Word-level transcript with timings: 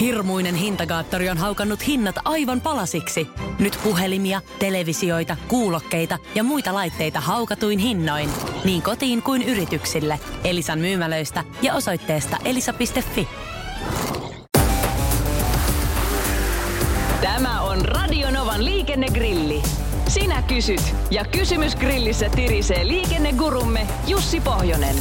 Hirmuinen 0.00 0.54
hintakaattori 0.54 1.28
on 1.28 1.38
haukannut 1.38 1.86
hinnat 1.86 2.16
aivan 2.24 2.60
palasiksi. 2.60 3.28
Nyt 3.58 3.78
puhelimia, 3.84 4.40
televisioita, 4.58 5.36
kuulokkeita 5.48 6.18
ja 6.34 6.44
muita 6.44 6.74
laitteita 6.74 7.20
haukatuin 7.20 7.78
hinnoin. 7.78 8.30
Niin 8.64 8.82
kotiin 8.82 9.22
kuin 9.22 9.42
yrityksille. 9.42 10.20
Elisan 10.44 10.78
myymälöistä 10.78 11.44
ja 11.62 11.74
osoitteesta 11.74 12.36
elisa.fi. 12.44 13.28
Tämä 17.20 17.62
on 17.62 17.84
Radionovan 17.84 18.64
liikennegrilli. 18.64 19.62
Sinä 20.08 20.42
kysyt 20.42 20.94
ja 21.10 21.24
kysymys 21.24 21.76
grillissä 21.76 22.28
tirisee 22.28 22.86
liikennegurumme 22.86 23.86
Jussi 24.06 24.40
Pohjonen. 24.40 24.96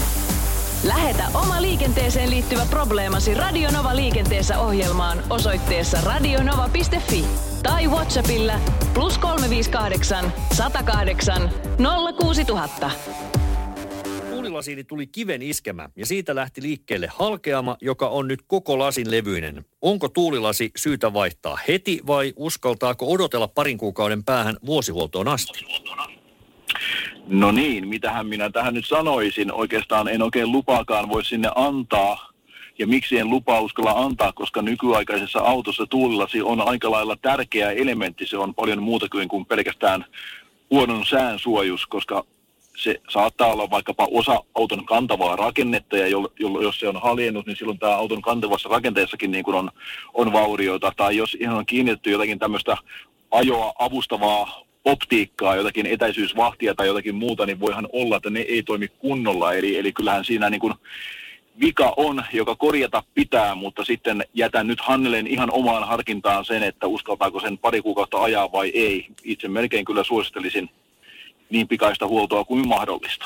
Lähetä 0.83 1.23
oma 1.33 1.61
liikenteeseen 1.61 2.29
liittyvä 2.29 2.65
probleemasi 2.69 3.33
Radionova 3.33 3.95
liikenteessä 3.95 4.59
ohjelmaan 4.59 5.23
osoitteessa 5.29 5.97
radionova.fi 6.01 7.25
tai 7.63 7.87
Whatsappilla 7.87 8.59
plus 8.93 9.17
358 9.17 10.33
108 10.53 11.51
06000. 12.19 12.91
Tuulilasiini 14.29 14.83
tuli 14.83 15.07
kiven 15.07 15.41
iskemä 15.41 15.89
ja 15.95 16.05
siitä 16.05 16.35
lähti 16.35 16.61
liikkeelle 16.61 17.09
halkeama, 17.15 17.77
joka 17.81 18.07
on 18.07 18.27
nyt 18.27 18.39
koko 18.47 18.79
lasin 18.79 19.11
levyinen. 19.11 19.65
Onko 19.81 20.09
tuulilasi 20.09 20.71
syytä 20.75 21.13
vaihtaa 21.13 21.57
heti 21.67 22.01
vai 22.07 22.33
uskaltaako 22.35 23.11
odotella 23.11 23.47
parin 23.47 23.77
kuukauden 23.77 24.23
päähän 24.23 24.57
vuosihuoltoon 24.65 25.27
asti? 25.27 25.65
No 27.27 27.51
niin, 27.51 27.87
mitähän 27.87 28.27
minä 28.27 28.49
tähän 28.49 28.73
nyt 28.73 28.87
sanoisin. 28.87 29.53
Oikeastaan 29.53 30.07
en 30.07 30.21
oikein 30.21 30.51
lupaakaan 30.51 31.09
voi 31.09 31.25
sinne 31.25 31.49
antaa. 31.55 32.29
Ja 32.79 32.87
miksi 32.87 33.17
en 33.17 33.29
lupaa 33.29 33.59
uskalla 33.59 33.91
antaa, 33.91 34.33
koska 34.33 34.61
nykyaikaisessa 34.61 35.39
autossa 35.39 35.85
tuulilasi 35.85 36.41
on 36.41 36.67
aika 36.67 36.91
lailla 36.91 37.17
tärkeä 37.21 37.71
elementti. 37.71 38.25
Se 38.25 38.37
on 38.37 38.55
paljon 38.55 38.83
muuta 38.83 39.07
kuin, 39.29 39.45
pelkästään 39.45 40.05
huonon 40.71 41.05
sään 41.05 41.39
suojus, 41.39 41.85
koska 41.85 42.23
se 42.77 43.01
saattaa 43.09 43.53
olla 43.53 43.69
vaikkapa 43.69 44.07
osa 44.11 44.43
auton 44.55 44.85
kantavaa 44.85 45.35
rakennetta, 45.35 45.97
ja 45.97 46.07
jo, 46.07 46.31
jo, 46.39 46.61
jos 46.61 46.79
se 46.79 46.87
on 46.87 47.01
haljennut, 47.01 47.45
niin 47.45 47.57
silloin 47.57 47.79
tämä 47.79 47.95
auton 47.95 48.21
kantavassa 48.21 48.69
rakenteessakin 48.69 49.31
niin 49.31 49.43
kuin 49.43 49.55
on, 49.55 49.71
on 50.13 50.33
vaurioita. 50.33 50.91
Tai 50.97 51.17
jos 51.17 51.37
ihan 51.39 51.57
on 51.57 51.65
kiinnitetty 51.65 52.11
jotakin 52.11 52.39
tämmöistä 52.39 52.77
ajoa 53.31 53.73
avustavaa 53.79 54.66
optiikkaa, 54.87 55.55
jotakin 55.55 55.85
etäisyysvahtia 55.85 56.75
tai 56.75 56.87
jotakin 56.87 57.15
muuta, 57.15 57.45
niin 57.45 57.59
voihan 57.59 57.87
olla, 57.93 58.17
että 58.17 58.29
ne 58.29 58.39
ei 58.39 58.63
toimi 58.63 58.87
kunnolla. 58.87 59.53
Eli, 59.53 59.77
eli 59.77 59.93
kyllähän 59.93 60.25
siinä 60.25 60.49
niin 60.49 60.61
kuin 60.61 60.73
vika 61.59 61.93
on, 61.97 62.23
joka 62.33 62.55
korjata 62.55 63.03
pitää, 63.13 63.55
mutta 63.55 63.85
sitten 63.85 64.23
jätän 64.33 64.67
nyt 64.67 64.81
Hannelen 64.81 65.27
ihan 65.27 65.51
omaan 65.51 65.87
harkintaan 65.87 66.45
sen, 66.45 66.63
että 66.63 66.87
uskaltaako 66.87 67.39
sen 67.39 67.57
pari 67.57 67.81
kuukautta 67.81 68.17
ajaa 68.17 68.51
vai 68.51 68.69
ei. 68.69 69.07
Itse 69.23 69.47
melkein 69.47 69.85
kyllä 69.85 70.03
suosittelisin 70.03 70.69
niin 71.49 71.67
pikaista 71.67 72.07
huoltoa 72.07 72.43
kuin 72.43 72.67
mahdollista. 72.67 73.25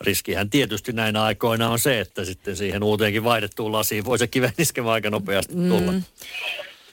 Riskihän 0.00 0.50
tietysti 0.50 0.92
näinä 0.92 1.22
aikoina 1.22 1.68
on 1.68 1.78
se, 1.78 2.00
että 2.00 2.24
sitten 2.24 2.56
siihen 2.56 2.82
uuteenkin 2.82 3.24
vaihdettuun 3.24 3.72
lasiin 3.72 4.04
voi 4.04 4.18
se 4.18 4.26
kiven 4.26 4.52
iskemä 4.58 4.92
aika 4.92 5.10
nopeasti 5.10 5.54
tulla. 5.54 5.92
Mm. 5.92 6.02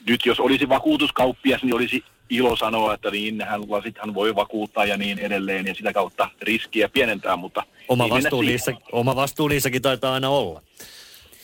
Nyt 0.06 0.26
jos 0.26 0.40
olisi 0.40 0.68
vakuutuskauppias, 0.68 1.62
niin 1.62 1.74
olisi 1.74 2.04
ilo 2.30 2.56
sanoa, 2.56 2.94
että 2.94 3.10
niin 3.10 3.42
hän, 3.42 3.70
lasithan 3.70 4.14
voi 4.14 4.34
vakuuttaa 4.34 4.84
ja 4.84 4.96
niin 4.96 5.18
edelleen 5.18 5.66
ja 5.66 5.74
sitä 5.74 5.92
kautta 5.92 6.30
riskiä 6.42 6.88
pienentää, 6.88 7.36
mutta... 7.36 7.62
Oma 7.88 8.10
vastuu, 8.10 8.42
niissä, 8.42 8.72
oma 8.92 9.16
vastuu 9.16 9.48
niissäkin 9.48 9.82
taitaa 9.82 10.14
aina 10.14 10.28
olla. 10.28 10.62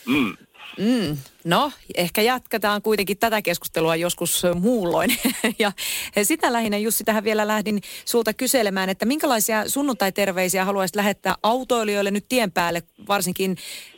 Mm. 0.05 0.37
Mm, 0.77 1.17
no, 1.43 1.71
ehkä 1.95 2.21
jatketaan 2.21 2.81
kuitenkin 2.81 3.17
tätä 3.17 3.41
keskustelua 3.41 3.95
joskus 3.95 4.43
muulloin. 4.59 5.17
ja 5.59 5.71
sitä 6.23 6.53
lähinnä 6.53 6.77
Jussi 6.77 7.03
tähän 7.03 7.23
vielä 7.23 7.47
lähdin 7.47 7.81
sulta 8.05 8.33
kyselemään, 8.33 8.89
että 8.89 9.05
minkälaisia 9.05 9.69
sunnuntai-terveisiä 9.69 10.65
haluaisit 10.65 10.95
lähettää 10.95 11.35
autoilijoille 11.43 12.11
nyt 12.11 12.25
tien 12.29 12.51
päälle, 12.51 12.83
varsinkin 13.07 13.57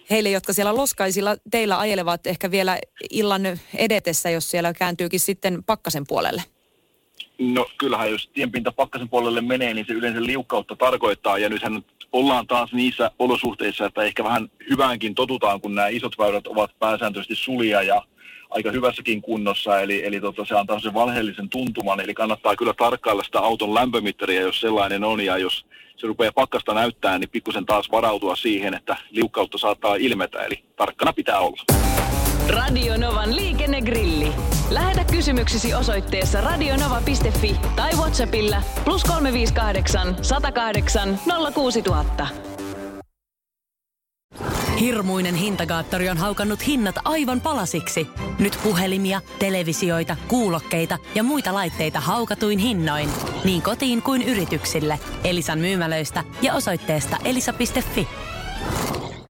heille, 0.09 0.29
jotka 0.29 0.53
siellä 0.53 0.75
loskaisilla 0.75 1.37
teillä 1.51 1.79
ajelevat 1.79 2.27
ehkä 2.27 2.51
vielä 2.51 2.79
illan 3.09 3.59
edetessä, 3.75 4.29
jos 4.29 4.51
siellä 4.51 4.73
kääntyykin 4.73 5.19
sitten 5.19 5.63
pakkasen 5.63 6.07
puolelle? 6.07 6.43
No 7.39 7.65
kyllähän 7.77 8.11
jos 8.11 8.29
tienpinta 8.33 8.71
pakkasen 8.71 9.09
puolelle 9.09 9.41
menee, 9.41 9.73
niin 9.73 9.85
se 9.85 9.93
yleensä 9.93 10.23
liukkautta 10.23 10.75
tarkoittaa. 10.75 11.37
Ja 11.37 11.49
nythän 11.49 11.83
ollaan 12.11 12.47
taas 12.47 12.73
niissä 12.73 13.11
olosuhteissa, 13.19 13.85
että 13.85 14.03
ehkä 14.03 14.23
vähän 14.23 14.51
hyväänkin 14.69 15.15
totutaan, 15.15 15.61
kun 15.61 15.75
nämä 15.75 15.87
isot 15.87 16.17
väylät 16.17 16.47
ovat 16.47 16.71
pääsääntöisesti 16.79 17.35
sulia 17.35 17.81
ja 17.81 18.01
aika 18.49 18.71
hyvässäkin 18.71 19.21
kunnossa, 19.21 19.81
eli, 19.81 20.05
eli 20.05 20.21
tota, 20.21 20.45
se 20.45 20.55
antaa 20.55 20.79
sen 20.79 20.93
valheellisen 20.93 21.49
tuntuman, 21.49 21.99
eli 21.99 22.13
kannattaa 22.13 22.55
kyllä 22.55 22.73
tarkkailla 22.73 23.23
sitä 23.23 23.39
auton 23.39 23.73
lämpömittaria, 23.73 24.41
jos 24.41 24.61
sellainen 24.61 25.03
on, 25.03 25.21
ja 25.21 25.37
jos 25.37 25.65
se 25.97 26.07
rupeaa 26.07 26.31
pakkasta 26.35 26.73
näyttää, 26.73 27.19
niin 27.19 27.29
pikkusen 27.29 27.65
taas 27.65 27.91
varautua 27.91 28.35
siihen, 28.35 28.73
että 28.73 28.97
liukkautta 29.09 29.57
saattaa 29.57 29.95
ilmetä, 29.95 30.43
eli 30.43 30.63
tarkkana 30.75 31.13
pitää 31.13 31.39
olla. 31.39 31.63
Radio 32.49 32.97
Novan 32.97 33.35
liikennegrilli. 33.35 34.56
Lähetä 34.71 35.03
kysymyksesi 35.03 35.73
osoitteessa 35.73 36.41
radionova.fi 36.41 37.59
tai 37.75 37.91
Whatsappilla 37.93 38.61
plus 38.83 39.03
358 39.03 40.15
108 40.21 41.19
06000. 41.53 42.27
Hirmuinen 44.79 45.35
hintakaattori 45.35 46.09
on 46.09 46.17
haukannut 46.17 46.67
hinnat 46.67 46.95
aivan 47.05 47.41
palasiksi. 47.41 48.07
Nyt 48.39 48.59
puhelimia, 48.63 49.21
televisioita, 49.39 50.15
kuulokkeita 50.27 50.97
ja 51.15 51.23
muita 51.23 51.53
laitteita 51.53 51.99
haukatuin 51.99 52.59
hinnoin. 52.59 53.09
Niin 53.43 53.61
kotiin 53.61 54.01
kuin 54.01 54.21
yrityksille. 54.21 54.99
Elisan 55.23 55.59
myymälöistä 55.59 56.23
ja 56.41 56.53
osoitteesta 56.53 57.17
elisa.fi. 57.23 58.07